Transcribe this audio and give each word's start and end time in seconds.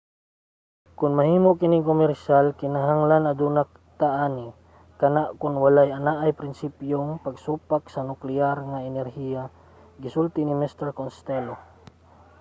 "kon 0.97 1.11
mahimo 1.19 1.49
kining 1.59 1.83
komersyal 1.89 2.45
kinahanglan 2.59 3.23
aduna 3.31 3.63
ta 3.99 4.09
ani. 4.27 4.47
kana 4.99 5.21
kon 5.39 5.53
walay 5.63 5.89
anaa 5.99 6.25
sa 6.31 6.37
prinsipyong 6.39 7.09
pagsupak 7.25 7.83
sa 7.89 8.01
nukleyar 8.09 8.57
nga 8.71 8.79
enerhiya 8.89 9.43
gisulti 10.01 10.41
ni 10.43 10.53
mr. 10.61 10.87
costello 10.99 11.55